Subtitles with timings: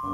[0.00, 0.08] กับ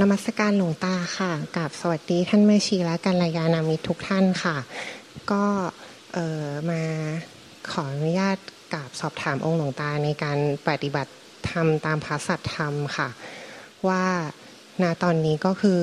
[0.00, 4.56] นมัสการหลวงตาค่ะกับสวัสดีท่านแม่ชีและกัลยาณมิตรทุกท่านค่ะ
[5.30, 5.44] ก็
[6.14, 6.82] เออมา
[7.70, 8.36] ขออนุญาต
[8.74, 11.12] กับสอบถามองค์หลวงตาในการปฏิบัติ
[11.50, 13.08] ธรรมตามพระสัทธรรมค่ะ
[13.88, 14.04] ว่า
[14.82, 15.82] ณตอนนี้ก็คือ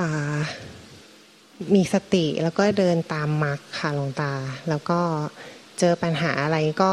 [0.00, 0.02] อ
[1.74, 4.32] มีสติแล้วก็เดินตามมรรคค่ะหลวงตา
[4.68, 5.00] แล้วก็
[5.78, 6.92] เจอปัญหาอะไรก็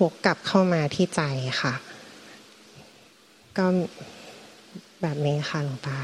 [0.00, 1.22] วกกลับเข้ามาที่ใจ
[1.62, 1.74] ค่ะ
[3.58, 3.66] ก็
[5.02, 5.98] แบบนี้ค่ะหลวงตา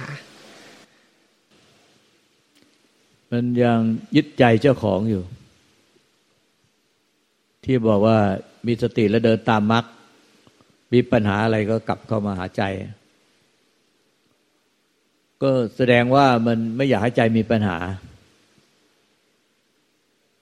[3.31, 3.81] มันยัง
[4.17, 5.23] ยึดใจเจ้าของอยู่
[7.65, 8.19] ที่บอกว่า
[8.67, 9.84] มีสติแล้วเดินตามมรรค
[10.92, 12.62] มีปัญหาอะไรก็กลับเข้ามาหาใจ
[15.42, 17.78] ก็แสดงว่ามันไม่อยากให้ใจมีปัญหา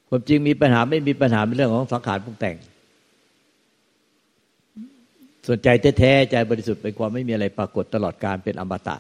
[0.09, 2.57] ความจริงมีปัญหาไม่มีปัญหาเป็นเรื่องของสังขารปรุงแต่ง
[5.47, 8.97] ส่วนใจแท้ๆใจบริสุทธิ์เป็นความไม่มีอะไรปรากฏตลอดการเป็นอมตะ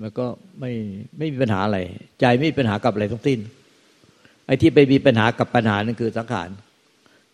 [0.00, 0.26] มันก็
[0.60, 0.72] ไม่
[1.18, 1.78] ไม่มีปัญหาอะไร
[2.20, 3.38] ใจไม่มีปัญหากับอะไรทั้งสิ้น
[4.46, 6.48] ไอ้ที่ไปมีปัญหากับปัญหานั่นคือสังขาร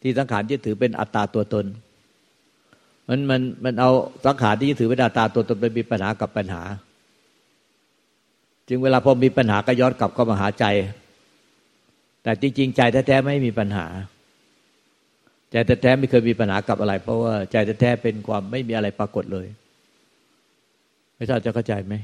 [0.03, 1.65] ที่สังขารที่ถือเป็นอัตตาตัวตน
[3.09, 3.91] มันมันมันเอา
[4.25, 6.63] สังขารที่ถือเป็นอัตตาตัวตนไปมีปัญหากับปัญหา
[8.69, 10.65] จึงเวลาพอมีปัญหาก็ย้อนกลับเข้ามาหาใจ
[12.23, 13.87] แต่จริงๆใจแท้ๆไม่มีปัญหา
[15.51, 19.47] ใจแท้ๆไม่เคยมีปัญหากับอะไร เพราะว่าใจแท้ๆเป็นความไม่มีอะไรปรากฏเลย
[21.17, 21.95] ไม่ทราบจะเข้าใจไหม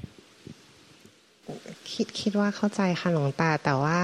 [1.93, 4.01] คิดคิดว่าเข้าใจค่ะหลวงตา แต่ว่า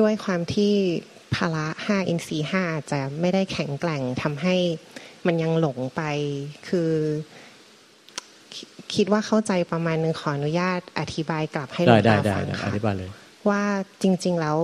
[0.00, 0.72] ด้วยความที่
[1.34, 4.56] ภาระห้าอินทรีห้าจะไม่ได้แข็งแกร่งทำให้
[5.26, 6.02] มันยังหลงไป
[6.68, 6.92] คือ
[8.94, 12.70] คิดว่าเข้าใจประมาณนึงขออนุญาตอธิบายกลับให้หลวงตาฟังค่ะ
[13.48, 13.62] ว่า
[14.02, 14.56] จริง ๆ แล้ว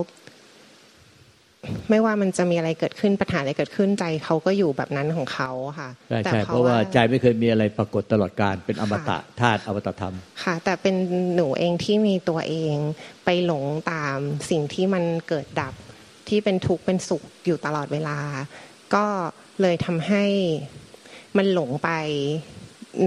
[1.89, 10.95] ไม่ว่ามันจะมีอะไรเกิดขึ้นปัญหาอะไรเกิดขึ้นใจเขาก็อยู่แบบนั้นของเขาค่ะใช่ใช่เพราะว่าใจไม่เคยมีอะไรปรากฏตลอดการเป็นอมตะธาตุอมตะธรรม ค่ะ แต่เป็น
[11.35, 12.75] หนูเองที่มีตัวเอง
[13.25, 14.17] ไปหลงตาม
[14.49, 15.73] สิ่งที่มันเกิดดับ
[16.29, 18.17] ที่เป็นทุกข์เป็นสุขอยู่ตลอดเวลา
[18.95, 19.05] ก็
[19.61, 20.23] เลยทำให้
[21.37, 21.89] มันหลงไป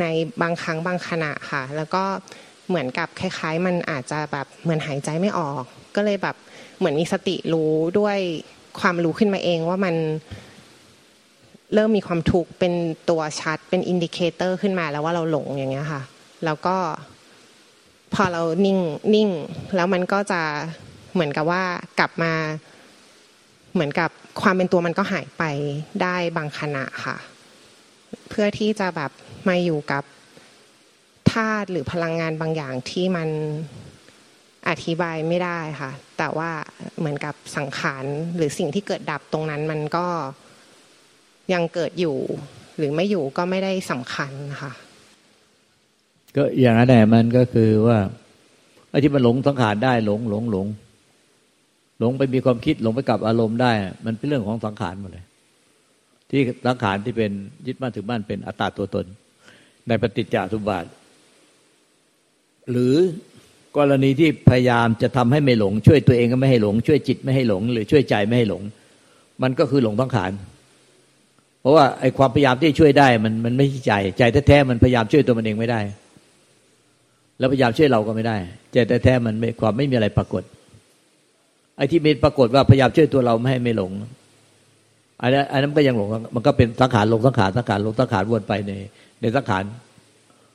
[0.00, 0.04] ใน
[0.42, 2.04] บางครั้งบางขณะค่ะ แล้วก็
[2.68, 5.62] เหมือนกับคล้าย ๆ มันอาจจะแบบเหมือนหายใจไม่ออก
[5.96, 6.36] ก็เลยแบบ
[6.78, 8.18] เหมือนมีสติรู้ด้วย
[8.80, 9.94] ความรู้ขึ้นมาเองว่ามัน
[11.74, 12.72] เริ่มมีความทุกข์เป็น
[13.10, 16.02] ตัวชัดเป็น indicator ขึ้นมาแล้วว่าเราหลงอย่างเงี้ยค่ะ
[16.44, 16.76] แล้วก็
[18.14, 18.78] พอเรานิ่ง
[19.14, 19.28] นิ่ง
[19.76, 20.42] แล้วมันก็จะ
[21.14, 21.62] เหมือนกับว่า
[21.98, 22.32] กลับมา
[23.74, 24.10] เหมือนกับ
[24.42, 25.44] ความเป็นตัวมันก็หายไป
[26.02, 27.16] ได้บางขณะค่ะ
[28.28, 29.10] เพื่อที่จะแบบ
[29.48, 30.04] มาอยู่กับ
[31.32, 33.28] ธาตุหรือพลังงานบางอย่างที่มัน
[34.68, 36.50] อธิบายไม่ได้ค่ะ แต่ว่า
[36.98, 38.04] เหมือนกับสังขาร
[38.36, 40.06] หรือสิ่งที่เกิดดับตรงนั้นมันก็
[41.52, 42.16] ยังเกิดอยู่
[42.76, 44.32] หรือไม่อยู่ก็ไม่ได้สำคัญ
[44.62, 44.72] ค่ะ
[46.36, 47.98] ก็อย่างนั้นแหละมันก็คือว่า
[48.90, 50.66] ไอ้ที่มันหลงสังขารได้หลงหลงหลง
[51.98, 53.72] หลงไปมีความคิดหลงไปกับอารมณ์ได้
[54.06, 55.24] มันเป็นเรื่องของสังขารหมดเลย
[56.30, 57.30] ที่สังขารที่เป็น
[57.66, 59.06] ยึดมั่นถือมั่นเป็นอัตตาตัวตน
[59.88, 60.84] ในปฏิจจสุบาท
[62.70, 62.94] หรือ
[63.76, 68.62] กรณีที่พยายามจะทำให้ไม่หลง ช่วยตัวเองก็ไม่ให้หลง ช่วยจิตไม่ให้หลง หรือช่วยใจไม่ให้หลง
[69.42, 70.32] มันก็คือหลงทั้งขาน
[71.60, 75.80] เพราะว่าไอ้ความพยายามที่ช่วยได้มันมันไม่ใช่ใจ ใจแท้ๆมันพยายามช่วยตัวมันเองไม่ได้
[77.38, 78.36] แล้วพยายามช่วยเราก็ไม่ได้
[78.72, 80.42] ใจแท้ๆมันไม่ความไม่มีอะไรปรากฏ
[81.76, 83.92] ไอ้ที่มีปรากฏว่าพยายามช่วยตัวเราไม่ให้ไม่หลง
[85.22, 88.72] อันนั้นอันนั้นก็ยังหลงมันก็เป็นสังขารลงสังขารสังขารลงสังขารวนไปใน
[89.20, 89.64] ในสังขาร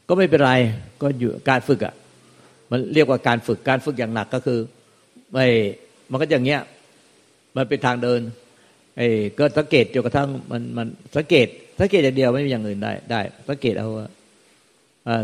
[0.08, 0.54] ก็ไม่เป็นไร
[1.02, 1.94] ก็อยู่การฝึกอะ
[2.72, 4.60] มันเรียกว่าการฝึกการฝึกอย่างหนักก็คือ
[5.34, 5.46] ไม่
[6.12, 6.62] มันก็อย่างเงี้ย
[7.56, 8.22] มันเป็นทางเดิน
[8.98, 9.08] ไอ้
[9.40, 11.48] ก็สังเกตจนกระทั่งมันมันสังเกต
[11.80, 13.20] สังเกตอย่างเดียวไม่มีอย่างอื่นได้ได้
[13.50, 14.08] สังเกตเอาว่า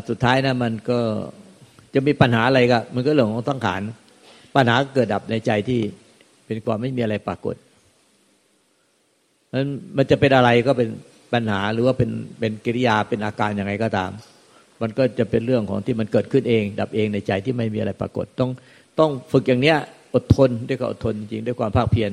[0.10, 1.00] สุดท้ายนะมันก็
[1.94, 3.82] จะมีปัญหาอะไรก็มันก็เรื่องของตั้งขาน
[4.58, 5.80] ปัญหาเกิดดับในใจที่
[6.46, 7.56] เป็นความไม่มีอะไรปรากฏ
[9.54, 9.68] นั้น
[9.98, 10.90] มันจะเป็นอะไรก็เป็น
[11.34, 14.12] ปัญหาหรือว่าเป็นเป็นกิริยาเป็นอาการย่างไรก็ตาม
[14.82, 18.50] มันก็จะเป็นเรื่องของที่มันเกิดขึ้นเอง ดับเองในใจที่ไม่มีอะไรปรากฏ ต้อง
[19.00, 19.78] ต้องฝึกอย่างเนี้ย
[20.16, 22.12] อดทนด้วยความอดทนจริงด้วยความภาคเพียร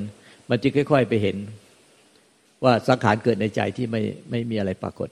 [0.49, 1.37] มันจะค่อย ๆ ไปเห็น
[2.63, 5.09] ว่าสังขารเกิดในใจที่ไม่ไม่มีอะไรปรากฏ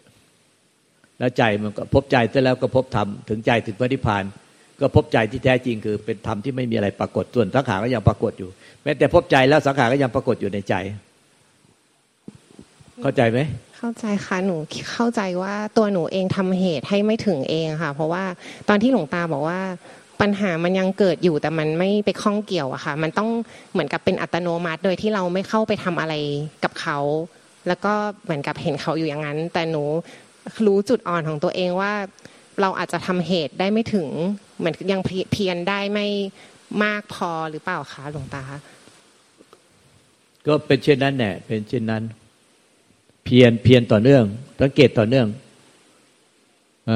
[1.19, 4.23] แล้วใจมันก็พบใจเสร็จแล้วก็พบธรรมถึงใจถึงพระนิพพาน
[4.81, 8.49] ก็พบใจที่แท้จริงคือเป็นธรรมที่ไม่มีอะไรปรากฏส่วนสังขารก็ยังปรากฏอยู่
[8.83, 10.75] แม้แต่พบใจแล้วสังขารก็ยังปรากฏอยู่ในใจ
[13.01, 13.39] เข้าใจไหม
[13.79, 14.57] คเข้าใจค่ะหนู
[14.93, 18.23] เข้าใจว่าตัวหนูเองทำเหตุให้ไม่ถึงเองค่ะ เพราะว่า
[18.69, 19.59] ตอนที่หลวงตาบอกว่า
[20.21, 23.29] ปัญหามันยังเกิดอยู่แต่มันไม่ไปข้องเกี่ยวอะค่ะ มันต้อง
[23.73, 26.13] เหมือนกับเป็นอัตโนมัติ โดยที่เราไม่เข้าไปทำอะไร
[26.63, 26.99] กับเขา
[27.67, 27.93] แล้วก็
[28.23, 29.83] เหมือนกับเห็นเขาอยู่อย่างนั้น แต่หนู
[30.65, 31.93] รู้จุดอ่อนของตัวเองว่า
[32.61, 34.09] เราอาจจะทำเหตุได้ไม่ถึง
[34.57, 35.01] เหมือนยัง
[35.31, 36.07] เพียนได้ไม่
[36.83, 38.43] มากพอหรือเปล่าคะหลวงตา
[40.45, 42.03] ก็เป็นเช่นนั้นแหละเป็นเช่นนั้น
[43.25, 44.23] เพียนเพียนต่อเนื่อง
[44.61, 45.27] สังเกตต่อเนื่อง
[46.89, 46.91] อ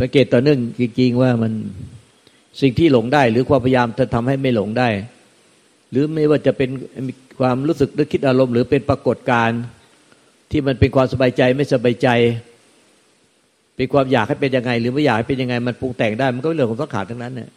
[0.00, 1.52] สังเกตต่อเนื่องจริงๆว่ามัน
[2.60, 4.88] สิ่งที่หลงได้ หรือความพยายามจะทำให้ไม่หลงได้
[5.90, 6.70] หรือไม่ว่าจะเป็น
[7.40, 9.60] ความรู้สึกหรือคิดอารมณ์ หรือเป็นปรากฏการณ์
[10.50, 12.08] ที่มันเป็นความสบายใจไม่สบายใจ
[13.76, 17.48] เป็นความอยากให้เป็นยังไง หรือไม่อยากให้เป็นยังไง มันปรุงแต่งได้มันก็เรื่องของสังขารทั้งนั้นเนี่ย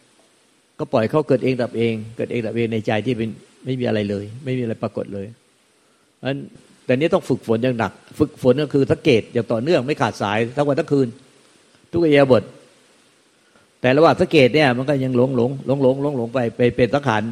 [0.78, 3.28] ก็ปล่อยเขาเกิดเองดับเอง เกิดเองดับเองในใจที่เป็น
[3.64, 5.26] ไม่มีอะไรเลย ไม่มีอะไรปรากฏเลย
[6.24, 6.36] อัน
[6.84, 11.08] แต่นี้ต้องฝึกฝนอย่างหนัก ฝึกฝนก็คือสังเกตอย่างต่อเนื่องไม่ขาดสายทั้งวันทั้งคืน
[11.92, 12.42] ทุกเอียบท
[13.80, 17.22] แต่ระหว่างสังเกตเนี่ยมันก็ยังหลงหลงหลงหลงหลงหลงไปไปเป็นสังขาร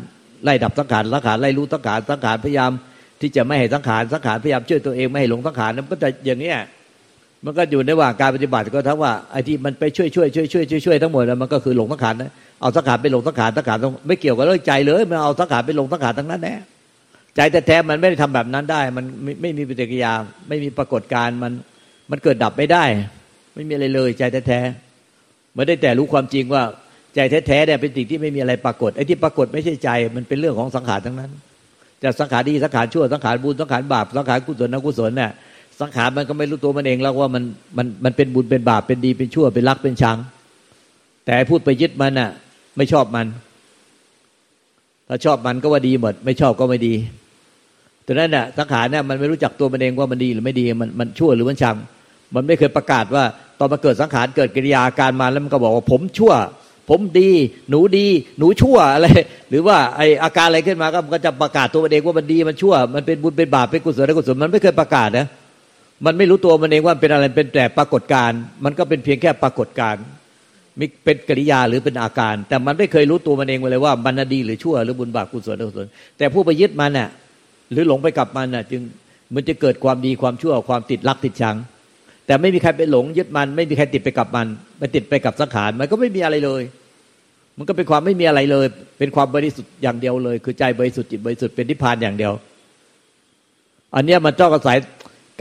[0.44, 2.70] ไล่ดับสังขารสังขารไล่รู้สังขารสังขารพยายาม
[3.20, 6.58] ที่จะไม่ให้สังขารสังขารพยายามช่วยตัวเองไม่ให้หลงสังขารนั้นก็จะอย่างเนี้ย
[7.44, 12.30] มันก็อยู่ในว่าการปฏิบัติก็ทั้งว่าไอ้ที่มันไปช่วยช่วยช่วยช่วยช่วยช่วยทั้งหมดแล้วมันก็คือหลงสังขารนะ
[12.60, 16.54] เอาสังขารไปหลงสังขารสังขารต้องไม่เกี่ยวกับเรื่องใจเลยมันเอาสังขารไปหลงสังขารทั้งนั้นแน่
[17.36, 20.12] ใจแท้ๆมันไม่ได้ทำแบบนั้นได้ มันไม่ไม่มีปฏิกิริยา
[20.48, 21.52] ไม่มีปรากฏการมัน
[22.10, 22.84] มันเกิดดับไม่ได้
[23.54, 24.60] ไม่มีอะไรเลยใจแท้
[25.54, 26.62] ไม่ได้แต่รู้ความจริงว่า
[27.14, 31.30] ใจแท้ๆเนี่ยเป็นสิ่งที่ไม่มีอะไรปรากฏไอ้ที่ปรากฏไม่ใช่ใจมันเป็นเรื่องของสังขารทั้งนั้น
[32.02, 35.30] จะสังขารดีสังขารชั่วสังขารบุญสังขารบาปสังขารกุศลอกุศลเนี่ย
[35.80, 37.44] สังขารมันก็ไม่รู้ตัวมันเองแล้วว่ามัน
[37.76, 40.16] มันมันเป็นบุญเป็นบาปเป็นดีเป็นชั่วเป็นรักเป็นชัง
[41.26, 42.30] แต่พูดไปยึดมันน่ะ
[42.76, 43.26] ไม่ชอบมัน
[45.08, 46.94] ถ้าชอบมันก็ว่าดีหมด ไม่ชอบก็ไม่ดี
[48.04, 51.76] แต่นั้นน่ะสังขารเนี่ยมันไม่รู้จักตัวมันเองว่ามันดีหรือไม่ดีมันมันชั่วหรือมันชัง
[52.34, 53.24] มันไม่เคยประกาศว่า
[53.58, 56.32] ตอนมาเกิดสังขารเกิดกิริยาการมาแล้วมันก็บอกว่าผมชั่ว
[56.90, 57.30] ผมดี
[57.70, 58.06] หนูดี
[58.38, 59.06] หนูชั่วอะไร
[59.50, 65.26] หรือว่าไออาการอะไรขึ้นมาก็ก็จะประกาศตัวมันเองว่ามันดีมันชั่ว มันเป็นบุญเป็นบาปเป็นกุศลเป็นกุศลมันไม่เคยประกาศนะ
[66.06, 68.30] มันไม่รู้ตัวมันเองว่าเป็นอะไรเป็นแต่ปรากฏการ
[68.64, 69.96] มันก็เป็นเพียงแค่ปรากฏการ
[70.80, 75.86] มีเป็นกริยาหรือเป็นอาการ แต่มันไม่เคยรู้ตัวมันเองเลยว่ามันดีหรือชั่วหรือบุญบาปกุศลอกุศล
[76.18, 77.08] แต่ผู้ไปยึดมันน่ะ
[77.72, 78.80] หรือหลงไปกับมันน่ะ จึง
[79.34, 81.56] มันจะเกิดความดีความชั่วความติดรักติดชัง
[82.26, 84.46] แต่ไม่มีใครไปหลงยึดมัน ไม่มีใครติดไปกับมัน
[84.78, 86.62] ไปติดไปกับสังขารมันก็ไม่มีอะไรเลย
[87.58, 88.66] มันก็เป็นความไม่มีอะไรเลย
[88.98, 92.32] เป็นความบริสุทธิ์อย่างเดียวเลย คือใจบริสุทธิ์จิตบริสุทธิ์เป็นนิพพานอย่างเดียว
[93.94, 94.78] อันนี้มันต้องอาศัย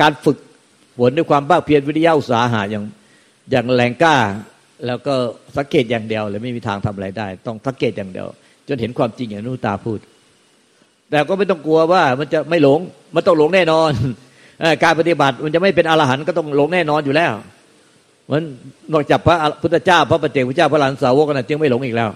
[0.02, 0.38] การฝึก
[0.98, 2.84] ฝนด้วยความบ้าเพียรวิทยาอุตสาหะอย่าง
[3.52, 4.16] อย่างแรงกล้า
[4.86, 5.14] แล้วก็
[5.58, 8.28] สังเกตอย่างเดียวเลยไม่มีทางทำอะไรได้ ต้องสังเกตอย่างเดียว
[8.68, 10.00] จนเห็นความจริงอย่างนุตาพูด
[11.10, 12.80] แต่ก็ไม่ต้องกลัวว่ามันจะไม่หลง
[13.16, 13.92] มันต้องหลงแน่นอน
[14.84, 17.34] การปฏิบัติมันจะไม่เป็นอรหันต์ก็ต้องหลงแน่นอนอยู่แล้ว
[18.32, 18.44] มัน
[18.94, 22.10] นอกจากพระพุทธเจ้า พระปัจเจกพุทธเจ้าพระหลานสาวกนั้นจึงไม่หลงอีกแล้ว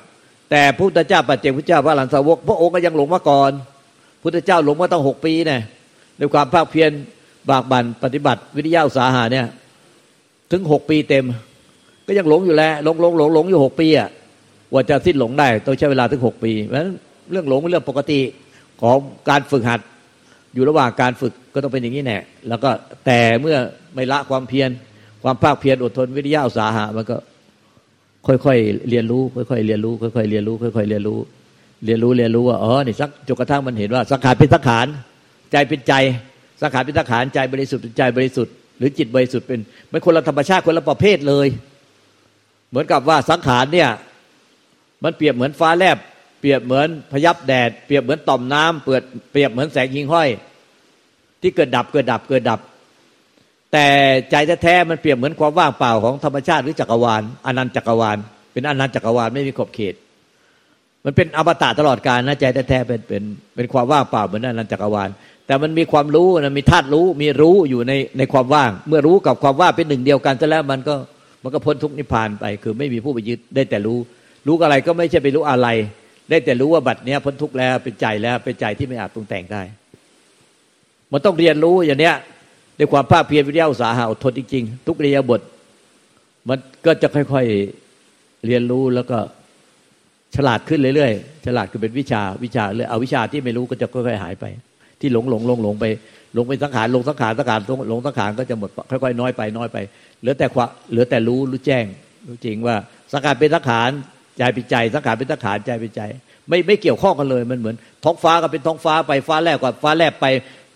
[0.50, 3.52] แต่พุทธเจ้าปัจเจกพุทธเจ้าพระหลานสาวก พระองค์ก็ยังหลงมาก่อน
[4.24, 5.62] พุทธเจ้าหลงมาตั้งหกปีเนี่ย
[6.20, 6.92] ด้วยความภาคเพียร
[7.50, 9.48] บากบั่นปฏิบัติวิทยาอุตสาหะเนี่ย
[10.52, 11.26] ถึงหกปีเต็ม
[12.08, 14.10] ก็ยังหลงอยู่แล้วหลงหลงหลงหลงอยู่หกปีอะ
[14.74, 16.96] ว่าจะสิ้นหลงได้ต้องใช้เวลาถึงหกปีเพราะฉะนั้น
[17.32, 18.20] เรื่องหลงเป็นเรื่องปกติ
[18.82, 18.98] ของ
[19.30, 19.82] การฝึกหัด
[20.54, 22.70] อยู่ระหว่างการฝึกก็ต้องเป็นอย่างนี้แน่แล้วก็
[23.06, 23.58] แต่เมื่อ
[23.96, 24.70] ไม่ละความเพียร
[25.24, 27.18] ความภาคเพียรอดทนวิทยาอุตสาหะมันก็
[28.28, 31.20] ค่อยๆเรียนรู้ ค่อยๆเรียนรู้ ค่อยๆเรียนรู้ ค่อยๆเรียนรู้
[31.86, 34.88] เรียนรู้เรียนรู้ว่าอ๋อนี่สักจนกระทั่งมันเห็นว่าสังขารเป็นสังขาร
[35.52, 35.94] ใจเป็นใจ
[36.62, 39.60] สังขารเป็นสังขารใจบริสุทธิ์เป็นใจบริสุทธิ์หรือจิตบริสุทธิ์เป็น
[39.92, 41.48] มันคนละธรรมชาติคนละประเภทเลย
[42.70, 43.90] เหมือนกับว่าสังขารเนี่ย
[45.04, 45.98] มันเปรียบเหมือนฟ้าแลบ
[46.40, 49.02] เปรียบเหมือนพยับแดด เปรียบเหมือนต่อมน้ำเปิด
[49.32, 50.30] เปรียบเหมือนแสงยิงห้อย
[51.42, 52.60] ที่เกิดดับเกิดดับเกิดดับ
[53.74, 53.88] แต่
[54.32, 58.18] ใจแท้ๆมันเปรียบเหมือนความว่างเปล่าของธรรมชาติหรือจักรวาลอนันต์จักรวาล
[58.52, 59.96] เป็นอนันต์จักรวาลไม่มีขอบเขต
[61.06, 63.24] มันเป็นอมตะตลอดกาลนะใจแท้ๆเป็นเป็น
[63.56, 65.10] เป็นความว่างเปล่าเหมือนอนันต์จักรวาล
[65.48, 70.96] แต่มันมีความรู้นะมีธาตุรู้มีรู้อยู่ในในความว่าง เมื่อรู้กับความว่างเป็นหนึ่งเดียวกันแล้วมันก็
[71.44, 74.00] มันก็พ้นทุกนิพพานไป คือไม่มีผู้ไปยึดได้แต่รู้
[74.48, 75.68] รู้อะไรก็ไม่ใช่ไปรู้อะไร
[76.30, 79.62] ได้แต่รู้ว่าบัดเนี้ยพ้นทุกแล้วเป็นใจแล้วเป็นใจที่ไม่อาจปรุงแต่งได้
[81.12, 82.16] มันต้องเรียนรู้อย่างเนี้ย
[82.78, 85.42] ด้วยความภาคเพียรวิทยาอุตสาหะอดทนจริงๆทุกเรียบท
[86.50, 89.18] มันก็จะค่อยๆเรียนรู้แล้วก็
[90.36, 94.46] ฉลาดขึ้นเรื่อยๆฉลาดคือเป็นวิชาวิชาเลยเอาวิชาที่ไม่รู้ก็จะค่อยๆหายไป
[95.02, 95.86] ที่หลงหลงหลงหลงไป
[96.34, 99.78] หลงไปสังขารหลงสังขารสังขารหลงสังขารก็จะหมดค่อยๆน้อยไปน้อยไป
[100.22, 101.86] เหลือแต่ความเหลือแต่รู้รู้แจ้ง
[102.28, 102.76] รู้จริงว่า
[103.14, 103.90] สังขารเป็นสังขาร
[104.38, 106.02] ใจเป็นใจสังขารเป็นสังขารใจเป็นใจ
[106.50, 110.26] ไม่ไม่เกี่ยวข้องกันเลยมันเหมือน ท้องฟ้าก็เป็นท้องฟ้าไปฟ้าแลบกว่าฟ้าแลบไป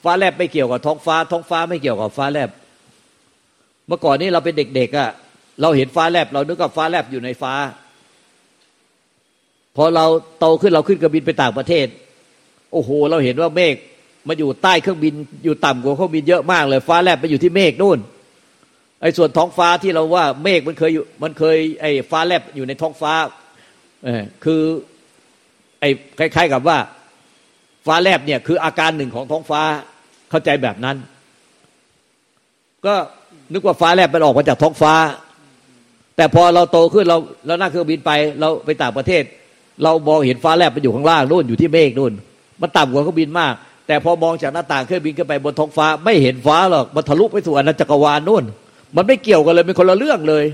[0.04, 2.50] ฟ้าแลบไม่เกี่ยวกับท้องฟ้า ท้องฟ้าไม่เกี่ยวกับฟ้าแลบ
[3.88, 5.10] เมื่อก่อนนี้เราเป็นเด็กๆอะ
[5.62, 7.54] เราเห็นฟ้าแลบเรานึกว่าฟ้าแลบอยู่ในฟ้า
[9.76, 10.06] พอเรา
[10.40, 11.88] โตขึ้นเราขึ้นเครื่องบินไปต่างประเทศ
[12.74, 13.76] โอ้โห เราเห็นว่าเมฆ
[14.28, 15.14] มาอยู่ใต้เครื่องบิน
[15.44, 18.00] อยู่ต่ำกว่าเครื่องบินเยอะมากเลย ฟ้าแลบไปอยู่ที่เมฆนู่น
[19.02, 23.14] ไอ้ส่วนท้องฟ้าที่เราว่าเมฆมันเคยอยู่มันเคยไอ้ฟ้าแลบอยู่ในท้องฟ้า
[24.04, 24.62] เออคือ
[25.80, 25.90] ไอ้
[26.20, 26.78] คล้ายๆกับว่า
[27.86, 29.62] ฟ้าแลบเนี่ยคืออาการหนึ่งของท้องฟ้า
[30.30, 30.98] เข้าใจแบบนั้น
[32.86, 32.94] ก็
[33.54, 34.94] นึกว่าฟ้าแลบมันออกมาจากท้องฟ้า
[36.16, 39.24] แต่พอเราโตขึ้นเราเรานั่งเครื่องบินไป เราไปต่างประเทศ
[39.84, 42.14] เรามองเห็นฟ้าแลบมันอยู่ข้างล่างนู่นอยู่ที่เมฆนู่น
[42.62, 43.54] มันต่ำกว่าเครื่องบินมาก
[43.88, 48.44] แต่พอมองจากหน้าต่างเครื่องบินขึ้นไปบนท้องฟ้า ไม่เห็นฟ้าหรอกมันทะลุไปสู่อนันตจักรวาลนู่น
[48.96, 50.46] มันไม่เกี่ยวกันเลยเป็นคนละเรื่องเลย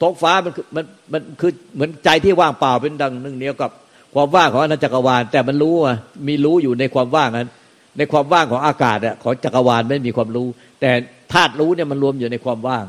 [0.00, 3.70] ท้องฟ้ามันมันมันคือเหมือนใจที่ว่างเปล่าเป็นดังหนึ่งเดียวกับ
[4.14, 7.50] ความว่างของอนันตจักรวาล แต่มันรู้อะมีรู้อยู่ในความว่างนั้น
[7.98, 10.46] ในความว่างของอากาศอะของจักรวาลไม่มีความรู้
[10.80, 10.90] แต่
[11.32, 12.84] ธาตุรู้เนี่ยมันรวมอยู่ในความว่าง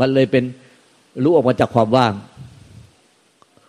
[0.00, 0.44] มันเลยเป็น
[1.24, 2.12] รู้ออกมาจากความว่าง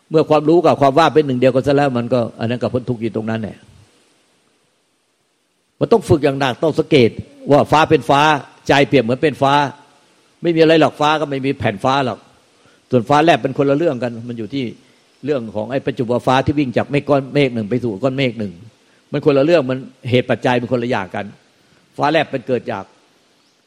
[0.09, 3.57] เมื่อความรู้กับความว่างเป็นหนึ่งเดียวกันซะแล้ว มันก็อันนั้นกับพ้นทุกข์อยู่ตรงนั้นแหละ
[5.81, 7.09] มันต้องฝึกอย่างหนักต้องสังเกต
[7.51, 8.21] ว่าฟ้าเป็นฟ้า
[8.67, 9.53] ใจเปรียบเหมือนเป็นฟ้า
[10.41, 12.19] ไม่มีอะไรหรอกฟ้าก็ไม่มีแผ่นฟ้าหรอก
[12.91, 14.65] ส่วนฟ้าแลบเป็นคนละเรื่องกัน มันอยู่ที่
[15.25, 18.51] เรื่องของไอ้ปัจจุบันฟ้าที่วิ่งจากเมฆก้อนเมฆหนึ่งไปสู่ก้อนเมฆหนึ่ง
[19.11, 19.77] มันคนละเรื่องมัน
[20.09, 21.25] เหตุปัจจัยเป็นคนละอย่างกัน
[21.97, 22.83] ฟ้าแลบเป็นเกิดจาก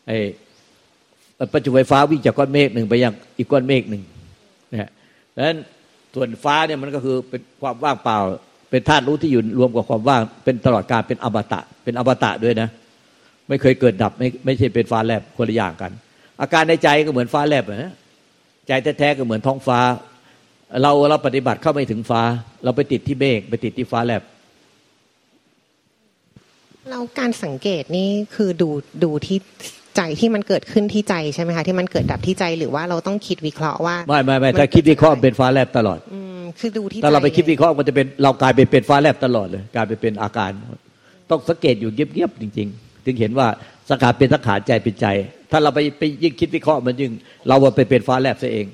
[0.06, 0.18] ไอ้
[1.54, 4.02] ปัจจุบันฟ้าวิ่งจากก้อนเมฆหนึ่งไปยังอีกก้อนเมฆหนึ่ง
[4.72, 4.90] นะ
[5.34, 5.58] ดังนั้น
[6.14, 8.18] ส่วนฟ้าเนี่ยมันก็คือเป็นความว่างเปล่า
[8.74, 12.68] เป็นธาตุรู้ที่อยู่รวมกับความว่าง เป็นตลอดกาลเป็นอมตะ เป็นอมตะด้วยนะ
[13.48, 15.92] ไม่เคยเกิดดับไม่ไม่ใช่เป็นฟ้าแลบคนละอย่างกัน
[16.40, 17.92] อาการในใจก็เหมือนฟ้าแลบนะ
[18.66, 19.78] ใจแท้ๆก็เหมือนท้องฟ้า
[20.82, 22.22] เราเราปฏิบัติเข้าไม่ถึงฟ้า
[22.64, 24.22] เราไปติดที่เมฆไปติดที่ฟ้าแลบ
[26.90, 28.70] เราการสังเกตนี่คือดู
[29.04, 29.38] ดูที่
[29.96, 40.50] ใจที่มันเกิดขึ้นที่ใจใช่ไหมคะที่มันเกิดดับที่ใจหรือว่าเราต้องคิดวิเคราะห์ว่าไม่ไม่ไม่ถ้าคิดวิเคราะห์เป็นฟ้าแลบตลอดอืมคือดูที่ถ้าเราไปคิดวิเคราะห์มันจะเป็นเรากลายไปเป็นฟ้าแลบตลอดเลยกลายไปเป็นอาการ
[41.30, 43.46] ต้องสังเกตอยู่เงียบๆจริง ๆ ถึงเห็นว่า
[43.90, 45.06] สังขารเป็นสังขารใจเป็นใจ
[45.50, 47.10] ถ้าเราไปไปยิ่งคิดวิเคราะห์มันยิ่ง
[47.48, 48.66] เราไปเป็นฟ้าแลบซะเอง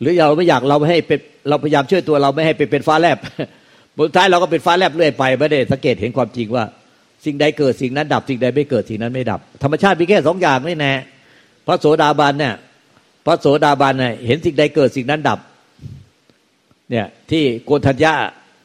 [0.00, 3.18] หรือเราไม่อยากเราไม่ให้เป็นเราพยายามช่วยตัวเราไม่ให้ไปเป็นฟ้าแลบ
[3.96, 6.64] บนท้ายเราก็เป็นฟ้าแลบเรื่อยไปไม่ได้สังเกตเห็นความจริงว่า
[7.24, 10.92] สิ่งใดเกิดสิ่งนั้นดับสิ่งใดไม่เกิดสิ่งนั้นไม่ดับ ธรรมชาติมีแค่สองอย่างนี่แน่
[11.66, 12.54] พระโสดาบันเนี่ย
[13.26, 15.38] พระโสดาบันเนี่ยเห็นสิ่งใดเกิดสิ่งนั้นดับ
[16.90, 18.14] เนี่ยที่โกนทัญญา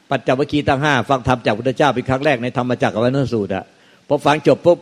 [0.10, 3.66] ปัจจวัคคีตั้งห้าฟังธรรมจากพุทธเจ้าเป็นครั้งแรกในธรรมจักรวัฏสูตรอะ
[4.08, 4.78] พอฟังจบปุ๊บ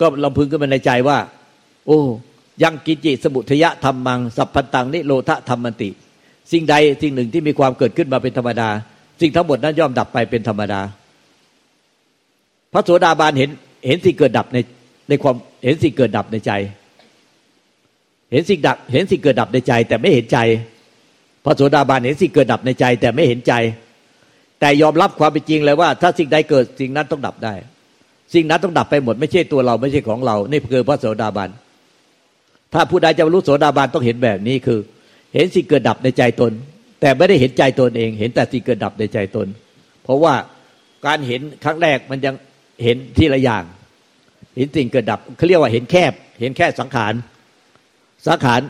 [0.00, 1.18] ก็ลำพึงขึ้นมาในใจว่า
[1.86, 2.00] โอ้
[2.62, 5.90] ยังกิจิสมุทยะธรรมัง สัพพันตังนิโรธธรรมันติ
[6.52, 8.68] สิ่งใดสิ่งหนึ่งที่มีความเกิดขึ้นมาเป็นธรรมดา
[9.20, 10.80] สิ่งทั้งหมดนั้นย่อมดับไปเป็นธรรมดา
[12.72, 13.50] พระโสดาบันเห็น
[13.86, 14.58] เห็นสิ่งเกิดดับใน
[15.08, 16.52] ในความเห็นสิ่งเกิดดับในใจ
[18.32, 20.38] เห็นสิ่งดับ เห็นสิ่งเกิดดับในใจ แต่ไม่เห็นใจ
[21.44, 23.52] พระโสดาบันเห็นสิ่งเกิดดับในใจ แต่ไม่เห็นใจ
[24.60, 27.54] แต่ยอมรับความเป็นจริงเลยว่า ถ้าสิ่งใดเกิดสิ่งนั้นต้องดับได้
[28.34, 31.50] สิ่งนั้นต้องดับไปหมด ไม่ใช่ตัวเราไม่ใช่ของเรา นี่คือพระโสดาบัน
[32.74, 34.80] ถ้าผู้ใดจะรรลุโสดาบันต้องเห็นแบบนี้คือ
[35.34, 36.52] เห็นสิ่งเกิดดับในใจตน
[37.00, 39.46] แต่ไม่ได้เห็นใจตนเอง เห็นแต่สิ่งเกิดดับในใจตน
[40.04, 40.34] เพราะว่า
[41.06, 42.34] การเห็นครั้งแรกมันยัง
[42.84, 43.64] เห็นทีละอย่าง
[44.56, 47.12] เห็นสิ่งเกิดดับเขาเรียกว่าเห็นแคบ เห็นแค่สังขาร
[48.28, 48.60] สังขาร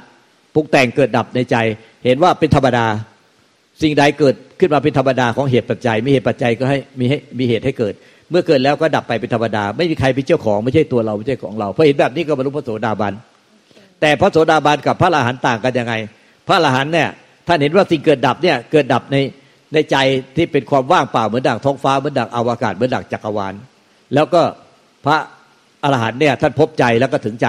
[0.55, 1.57] ปรุงแต่งเกิดดับในใจ
[2.05, 2.87] เห็นว่าเป็นธรรมดา
[3.83, 7.95] สิ่งใดเกิดขึ้นมาเป็นธรรมดาของเหตุปัจจัย มีเหตุปัจจัยก็ให้มีให้มีเหตุให้เกิด
[8.31, 13.13] เมื่อเกิดแล้วก็ดับไปเป็นธรรมดา ไม่มีใครเป็นเจ้าของไม่ใช่ตัวเราไม่ใช่ของเราพอเห็นแบบนี้ก็บรรลุพระโสดาบัน
[14.01, 15.95] แต่พระโสดาบันกับพระอรหันต์ต่างกันยังไง
[16.49, 17.09] พระอรหันต์เนี่ย
[17.47, 19.17] ท่านเห็นว่าสิ่งเกิดดับเนี่ยเกิดดับใน
[19.73, 19.97] ในใจ
[20.37, 23.55] ที่เป็นความว่างเปล่าเหมือนดังท้องฟ้าเหมือนดังอวกาศเหมือนดังจักรวาล
[24.15, 24.43] แล้วก็
[25.07, 25.17] พระ
[25.85, 27.49] อรหันต์เนี่ยท่านพบใจแล้วก็ถึงใจ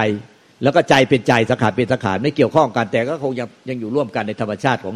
[0.63, 4.95] แล้วก็ใจเป็นใจสังขารเป็นสังขารไม่เกี่ยวข้องกันแต่ก็คงยังยังอยู่ร่วมกันในธรรมชาติของ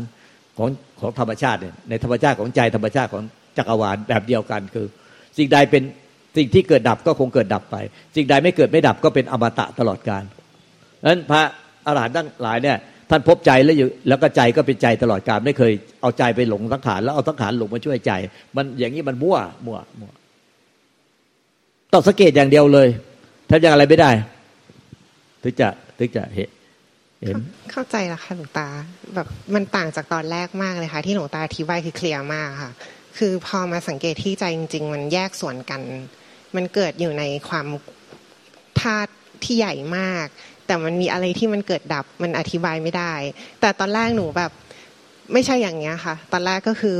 [0.57, 0.69] ของ
[0.99, 3.23] ของธรรมชาติเนี่ยในธรรมชาติของใจธรรมชาติของ
[3.57, 4.87] จักรวาลแบบเดียวกันคือ
[5.37, 5.83] สิ่งใดเป็น
[6.37, 7.75] สิ่งที่เกิดดับก็คงเกิดดับไป
[8.15, 10.23] สิ่งใดไม่เกิดไม่ดับก็เป็นอมตะตลอดกาล
[11.05, 11.41] นั้นพระ
[11.85, 12.77] อรหันต์ทั้งหลายเนี่ย
[13.09, 15.71] ท่านพบใจแล้วอยู่แล้วก็ใจก็เป็นใจตลอดกาลไม่เคย
[16.01, 18.11] เอาใจไปหลงสังขารแล้วเอาสังขารหลงมาช่วยใจ
[18.55, 20.11] มันอย่างนี้มันมั่วมั่วมั่ว
[21.91, 22.87] ต้องสังเกตอย่างเดียวเลย
[23.49, 24.11] ทำอย่างอะไรไม่ได้
[25.41, 26.45] ถึงจะถึงจะเห็
[27.33, 27.35] น
[27.71, 28.67] เข้าใจแล้วค่ะหลวงตา
[29.15, 32.71] แบบมันต่างจากตอนแรกมากเลยค่ะ ที่หลวงตาอธิบายคือเคลียร์มากค่ะ
[33.17, 35.81] คือพอมาสังเกตที่ใจจริง ๆ มันแยกส่วนกัน
[36.55, 37.65] มันเกิดอยู่ในความ
[38.81, 39.11] ธาตุ
[39.43, 40.27] ที่ใหญ่มาก
[40.65, 43.13] แต่มันมีอะไรที่มันเกิดดับมันอธิบายไม่ได้
[43.59, 44.51] แต่ตอนแรกหนูแบบ
[45.33, 46.97] ไม่ใช่อย่างเงี้ยค่ะ ตอนแรกก็คือ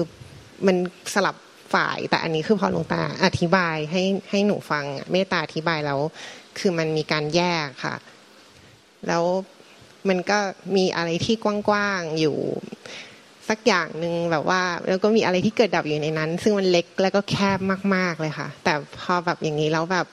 [0.67, 0.75] มัน
[1.13, 1.35] สลับ
[1.73, 5.99] ฝ่าย แต่อันนี้คือพอหลวงตาอธิบายให้ให้หนูฟังเมตตาอธิบายแล้ว
[6.59, 7.95] คือมันมีการแยกค่ะ
[9.07, 9.23] แล้ว
[10.09, 10.37] มันก็
[10.75, 12.37] มีอะไรที่กว้างๆอยู่
[13.49, 17.59] สักอย่างหนึ่งแบบว่า แล้วก็มีอะไรที่เกิดดับอยู่ในนั้น ซึ่งมันเล็กแล้วก็แคบ
[17.95, 20.07] มาก ๆเลยค่ะ แต่พอแบบอย่างนี้แล้วแบบ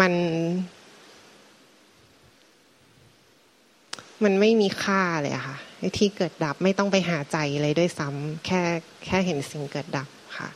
[0.00, 0.12] มัน
[4.24, 5.56] มันไม่มีค่าเลยค่ะ
[5.98, 8.62] ที่เกิดดับไม่ต้องไปหาใจเลยด้วยซ้ำแค่
[9.06, 10.48] แค่เห็นสิ่งเกิดดับ ค่ะ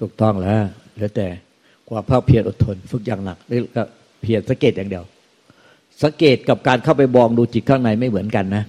[0.00, 0.62] ถูกต้องแล้ว
[0.94, 1.26] เหลือแต่
[1.88, 3.82] ความภาคเพียรอดทน ฝึกอย่างหนักนี่ก็
[4.22, 5.04] เพียรสังเกตอย่างเดียว
[6.02, 8.64] สังเกตกับการเข้าไปมองดูจิตข้างในไม่เหมือนกันนะ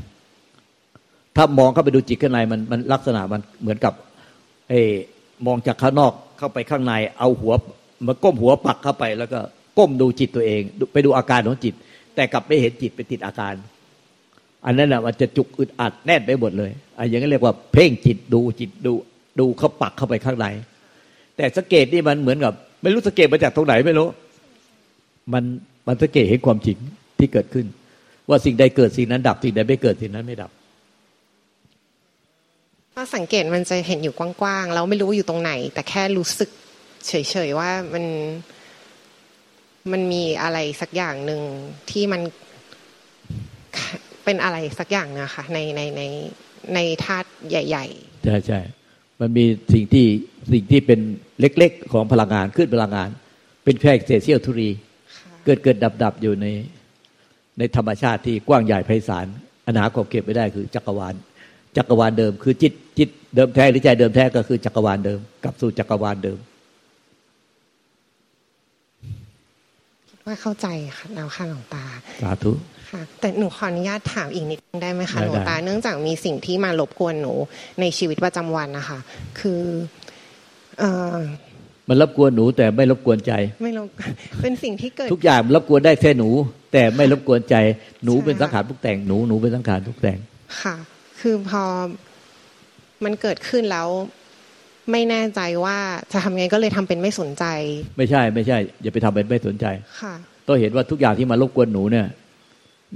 [1.36, 3.94] ถ้ามองเข้าไปดูจิตข้างในมันมันลักษณะมันเหมือนกับ
[4.70, 4.74] เอ
[5.46, 7.54] มองจากข้างนอกเข้าไปข้างใน เอาหัว
[8.08, 9.40] มาก้มหัวปักเข้าไป แล้วก็
[9.78, 10.62] ก้มดูจิตตัวเอง
[10.94, 11.74] ไปดูอาการของจิต
[12.16, 13.54] แต่กลับไม่เห็นจิตไปติดอาการ
[14.66, 18.94] อันนั้นอะมันจะจุกอึดอัดแน่นไปหมดเลยอันอย่างนี้นเรียกว่า เพ่งจิตดูจิตดู
[19.40, 20.48] ดูเขาปักเข้าไปข้างใน
[21.36, 24.08] แต่สังเกตนี่มันเหมือนกับ ไม่รู้สังเกตมาจากตรงไหนไม่รู้
[25.34, 25.44] มัน
[25.88, 26.78] มันสังเกตเห็นความจริง
[27.20, 27.66] ที่เกิดขึ้น
[28.30, 30.52] ว่าสิ่งใดเกิดสิ่งนั้นดับสิ่งใดไม่เกิดสิ่งนั้นไม่ดับ
[32.94, 36.50] ถ้าสังเกตมันจะเห็นอยู่กว้างๆแล้วไม่รู้อยู่ตรงไหน แต่แค่รู้สึก
[37.08, 37.14] เฉ
[37.48, 38.06] ยๆว่ามัน
[39.92, 41.42] มันมีอะไรสักอย่างหนึ่ง
[41.92, 42.22] ที่มัน
[44.24, 46.02] เป็นอะไรสักอย่างนะคะในในใน
[46.76, 48.60] ในธาตุใหญ่ ๆ ใช่ใช่
[49.20, 50.06] มันมีสิ่งที่
[50.54, 51.00] สิ่งที่เป็น
[51.40, 53.10] เล็กๆ ของพลังงานขึ้นพลังงาน
[53.64, 54.70] เป็นแค่เศษเสี้ยวทุรี
[55.46, 56.48] เกิดเกิดดับดับอยู่ใน
[57.58, 59.28] ในธรรมชาติที่กว้างใหญ่ไพศาล
[59.68, 61.16] อนาคตเก็บไม่ได้คือจักรวาล
[61.78, 66.40] จักรวาลเดิม คือจิตจิตเดิมแท้หรือใจเดิมแท้ก็คือจักรวาลเดิมกลับสู่จักรวาลเดิม
[70.26, 70.68] ว่าเข้าใจ
[70.98, 71.84] ค่ะแนวข้างของตา
[72.22, 72.52] สาธุ
[72.96, 77.34] ค่ะ แต่หนูขออนุญาตถามอีกนิดได้ไหมคะหลวงตาเนื่องจากมีสิ่งที่มารบกวนหนู
[77.80, 79.00] ในชีวิตประจำวันนะคะ
[79.40, 79.62] คือ
[80.80, 80.84] เอ
[81.14, 81.16] อ
[81.90, 83.34] มันรบกวนหนูแต่ไม่รบกวนใจ
[83.64, 83.88] ไม่รบ
[84.42, 86.30] เป็นสิ่งที่เกิด ทุกอย่างรบกวนได้แค่หนู
[86.74, 87.56] แต่ไม่รบกวนใจ
[88.04, 90.18] หนูเป็นสังขารทุกแต่งหนูหนูเป็นสังขารทุกแต่ง
[90.62, 90.76] ค่ะ
[91.22, 91.64] คือพอ
[93.04, 93.88] มันเกิดขึ้นแล้ว
[94.92, 95.78] ไม่แน่ใจว่า
[96.12, 97.46] จะทำไงก็เลยทำเป็นไม่สนใจ
[97.98, 99.66] ไม่ใช่ไม่ใช่ อย่าไปทำเป็นไม่สนใจ
[100.02, 100.14] ค่ะ
[100.48, 102.08] ต้องเห็นว่าทุกอย่างที่มารบกวนหนูเนี่ย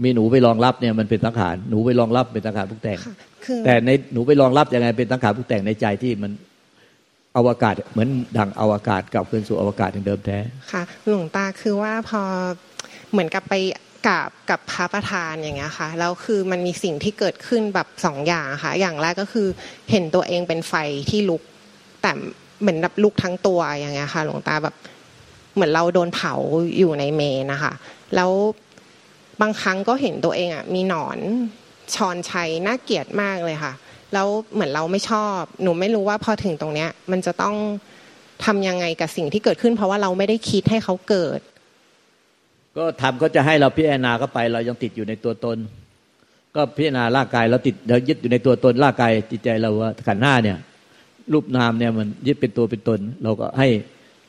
[0.04, 3.00] มีหนูไปรองรับเนี่ยมันเป็นสังขารหนูไปรองรับเป็นสังขารทุกแต่ง
[3.66, 6.32] แต่ในหนูไปรองรับยังไงเป็นสังขารทุกแต่งในใจที่มัน
[7.38, 10.40] อวกาศเหมือนดังอวกาศกลับคืนสู่อวกาศอย่างเดิมแท้
[10.72, 12.22] ค่ะ หลวงตาคือว่าพอ
[13.12, 13.54] เหมือนกับไป
[14.08, 19.48] กับกับพระประธานอย่างเงี้ยค่ะแล้วคือมันมีสิ่งที่เกิดขึ้นแบบสองอย่างค่ะ อย่างแรกก็คือ
[19.92, 20.74] เห็นตัวเองเป็นไฟ
[21.10, 21.42] ที่ลุก
[22.02, 22.12] แต่
[22.62, 24.76] เหมือนแบบลุกทั้งตัวอย่างเงี้ยค่ะ หลวงตาแบบ
[25.56, 26.34] เหมือนเราโดนเผา
[26.78, 27.74] อยู่ในเมนนะคะ
[28.16, 28.32] แล้ว
[29.42, 31.18] บางครั้งก็เห็นตัวเองอะมีหนอน
[31.96, 33.74] ชอนชัยน่าเกลียดมากเลยค่ะ
[34.14, 37.56] แล้วเหมือนเราไม่ชอบ หนูไม่รู้ว่าพอถึงตรงเนี้ย มันจะต้อง
[38.46, 41.40] ทำยังไงกับสิ่งที่เกิดขึ้น เพราะว่าเราไม่ได้คิดให้เขาเกิด
[42.78, 45.58] ก็ทำก็จะให้เราพิจารณาก็ไป เรายังติดอยู่ในตัวตน
[46.56, 50.58] ก็พิจารณาร่างกายเราติดเรายึดอยู่ในตัวตนร่างกายจิตใจเราว่าขันหน้าเนี่ย
[51.34, 53.68] รูปนามเนี่ยมันยึดเป็นตัวเป็นตน เราก็ให้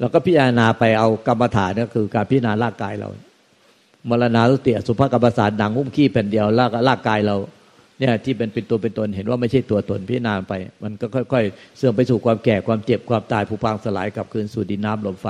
[0.01, 3.09] เราก็พิจารณาไปเอากรรมฐานก็คือการพิจารณาร่างกายเรา
[4.08, 7.36] มรณาตุติสุภกรรมศาสตร์ดังหุ้มขี้แผ่นเดียวร่างร่างกายเรา
[7.98, 15.26] เนี่ยที่เป็นเป็นตัวเป็นตนเห็นว่าไม่ใช่ตัวตนพิจารณาไป มันก็ค่อย ๆ เสื่อมไปสู่ความแก่ความเจ็บความตายผุพังสลายกลับคืนสู่ดินน้ำลมไฟ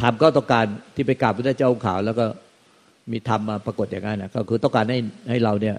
[0.00, 2.24] ทำก็ต้องการที่ไปกราบพระเจ้าองค์ขาว แล้วก็
[3.12, 4.98] มีธรรมมาปรากฏอย่างนั้นนะก็คือต้องการให้
[5.30, 5.76] ให้เราเนี่ย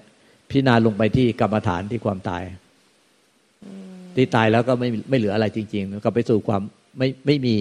[0.50, 2.42] พิจารณาลงไปที่กรรมฐานที่ความตาย
[4.16, 6.62] ที่ตายแล้วก็ไม่ไม่เหลืออะไรจริงๆก็ไปสู่ความ
[6.98, 7.56] ไม่ไม่มี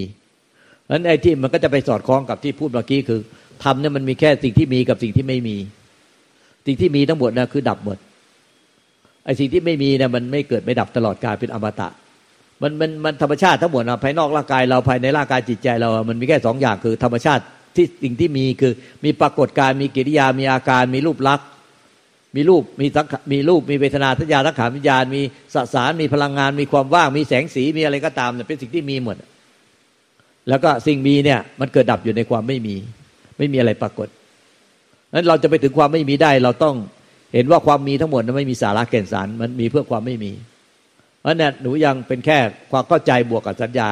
[0.83, 3.19] เพราะฉะนั้นไอ้ที่มันก็จะไปสอดคล้องกับที่พูดเมื่อกี้คือ
[3.63, 5.57] ทำเนี่ยมันมีแค่สิ่งที่มีกับสิ่งที่ไม่มี
[6.65, 7.97] สิ่งที่มีทั้งหมดนะคือดับหมด
[9.25, 11.89] ไอ้สิ่งที่ไม่มีเนี่ยมันไม่เกิดไม่ดับตลอดกาลเป็นอมตะ
[12.61, 17.43] มันมันมันธรรมชาติทั้งหมดนะภายนอกร่างกายเราภายในร่างกายจิตใจเรา มันมีแค่สองอย่างคือ ธรรมชาติ
[17.75, 21.47] ที่สิ่งที่มีคือมีปรากฏการมีกิริยามีอาการมีรูปลักษณ์
[22.35, 25.21] มีรูปมีสังมีรูปมีเวทนาทัญญาทักขาวิญญาณ มี
[25.53, 29.15] สสารมีพลังงาน มีความว่างมีแสงสีมีอะไรก็ตามเนี่ยเป็นสิ่งที่มีหมด
[30.49, 32.75] แล้วก็สิ่งมีเนี่ยมันเกิดดับอยู่ในความไม่มี
[33.37, 34.07] ไม่มีอะไรปรากฏ
[35.13, 36.75] นั้นเราจะไปถึงความไม่มีได้ เราต้อง
[37.33, 40.31] เห็นว่าความมีทั้งหมดนั้นไม่มีสาระแก่นสาร มันมีเพื่อความไม่มี
[41.21, 42.37] เพราะนั้นหนูยังเป็นแค่
[42.71, 43.89] ความเข้าใจบวกกับสัญญา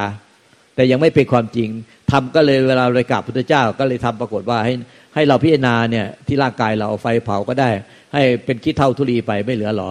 [0.74, 1.68] แต่ยังไม่เป็นความจริง
[2.10, 4.74] ทำก็เลยเวลาเรากราบพุทธเจ้าก็เลยทำปรากฏว่าให้
[5.14, 7.70] ให้เราพิจารณาเนี่ยที่ร่างกายเราเอาไฟเผาก็ได้
[8.14, 9.90] ให้เป็นขี้เท่าทุลีไปไม่เหลือหรอ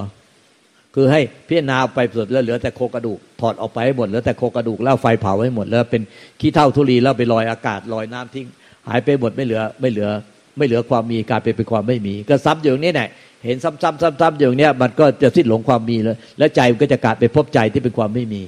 [0.96, 6.02] คือให้พิจารณาไปสุดแล้วเหลือแต่โครงกระดูกถอดออกไปให้หมดเหลือแต่โครงกระดูกแล้วไฟเผาให้หมดแล้วเป็น
[6.40, 8.48] ขี้เท่าทุลีแล้วไปลอยอากาศลอยน้ำทิ้ง
[8.88, 10.10] หายไปหมดไม่เหลือไม่เหลือ
[10.58, 13.10] ไม่เหลือความมีการเป็นเป็นความไม่มี ก็ซ้ำอย่างนี้แหละ
[13.46, 18.44] เห็นซ้ำๆซ้ำๆอย่างเนี้ยมันก็จะสิ้นหลงความมีแล้วแล้วใจมันก็จะกลายไปพบใจที่เป็นความไม่มี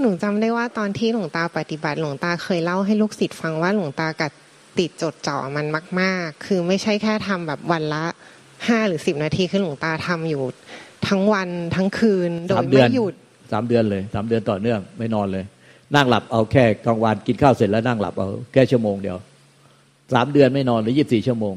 [0.00, 4.30] หนูจำได้ว่าตอนที่หลวงตาปฏิบัติหลวงตาเคยเล่าให้ลูกศิษย์ฟังว่าหลวงตากับ
[4.78, 5.66] ติดจดจ่อมัน
[6.00, 8.04] มาก ๆ คือไม่ใช่แค่ทำแบบวันละ
[8.66, 10.42] ห้าหรือสิบนาทีคือหลวงตาทำอยู่
[11.08, 13.14] ทั้งวันทั้งคืนโดยไม่หยุด
[13.52, 15.44] สามเดือนเลยสามเดือนต่อเนื่องไม่นอนเลย
[15.94, 19.16] นั่งหลับเอาแค่กลางวันกินข้าวเสร็จแล้วนั่งหลับเอาแค่ชั่วโมงเดียว
[20.14, 21.54] สามเดือนไม่นอนหรือยี่สิบสี่ชั่วโมง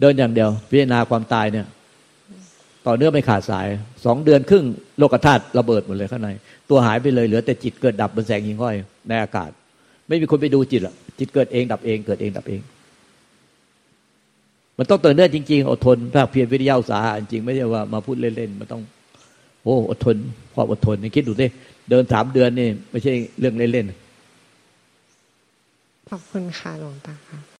[0.00, 1.66] เดินอย่างเดียว พิจารณาความตายเนี่ย
[2.86, 3.66] ต่อเนื่องไม่ขาดสาย
[4.04, 4.64] สองเดือนครึ่ง
[4.98, 6.28] โลกธาตุระเบิดหมดเลยข้างใน
[6.70, 8.74] ตัวหายไปเลยเหลือแต่จิตเกิดดับบนแสงยิงห้อย
[9.08, 9.50] ในอากาศ
[10.08, 12.60] ไม่มีคนไปดูจิตหรอกจิตเกิดเองดับเองเกิดเองดับเอง
[14.78, 18.82] มันต้องต่อเนื่องจริงๆ อดทนภาคเพียรวิทยาอุตสาหะจริงไม่ใช่ว่ามาพูดเล่นๆมันต้อง
[19.62, 20.16] โอ้อดทน
[20.54, 21.46] ความอดทนนี่คิดดูสิ
[21.90, 27.53] เดินสามเดือนนี่ ไม่ใช่เรื่องเล่นๆขอบคุณค่ะหลวงตาค่ะ